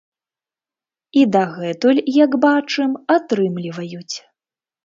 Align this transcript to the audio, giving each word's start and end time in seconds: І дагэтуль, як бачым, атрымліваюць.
І 1.19 1.25
дагэтуль, 1.35 2.01
як 2.25 2.31
бачым, 2.47 2.91
атрымліваюць. 3.17 4.15